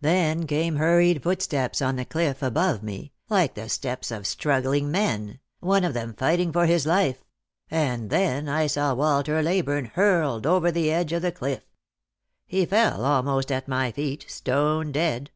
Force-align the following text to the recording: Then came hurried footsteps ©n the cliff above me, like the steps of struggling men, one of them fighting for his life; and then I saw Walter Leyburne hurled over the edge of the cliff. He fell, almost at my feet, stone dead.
Then 0.00 0.46
came 0.46 0.76
hurried 0.76 1.20
footsteps 1.24 1.80
©n 1.80 1.96
the 1.96 2.04
cliff 2.04 2.42
above 2.44 2.80
me, 2.80 3.12
like 3.28 3.54
the 3.56 3.68
steps 3.68 4.12
of 4.12 4.24
struggling 4.24 4.88
men, 4.88 5.40
one 5.58 5.82
of 5.82 5.94
them 5.94 6.14
fighting 6.14 6.52
for 6.52 6.66
his 6.66 6.86
life; 6.86 7.24
and 7.72 8.08
then 8.08 8.48
I 8.48 8.68
saw 8.68 8.94
Walter 8.94 9.42
Leyburne 9.42 9.86
hurled 9.94 10.46
over 10.46 10.70
the 10.70 10.92
edge 10.92 11.12
of 11.12 11.22
the 11.22 11.32
cliff. 11.32 11.64
He 12.46 12.64
fell, 12.66 13.04
almost 13.04 13.50
at 13.50 13.66
my 13.66 13.90
feet, 13.90 14.24
stone 14.28 14.92
dead. 14.92 15.32